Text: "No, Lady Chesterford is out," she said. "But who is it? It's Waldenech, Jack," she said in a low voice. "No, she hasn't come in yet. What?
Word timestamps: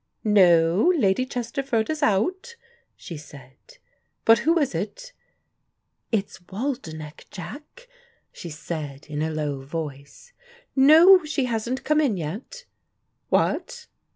"No, 0.23 0.91
Lady 0.97 1.27
Chesterford 1.27 1.87
is 1.91 2.01
out," 2.01 2.55
she 2.95 3.17
said. 3.17 3.77
"But 4.25 4.39
who 4.39 4.57
is 4.57 4.73
it? 4.73 5.13
It's 6.11 6.39
Waldenech, 6.39 7.29
Jack," 7.29 7.87
she 8.31 8.49
said 8.49 9.05
in 9.09 9.21
a 9.21 9.29
low 9.29 9.61
voice. 9.61 10.33
"No, 10.75 11.23
she 11.23 11.45
hasn't 11.45 11.83
come 11.83 12.01
in 12.01 12.17
yet. 12.17 12.65
What? 13.29 13.85